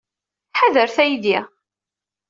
[0.59, 1.39] Ḥadret aydi.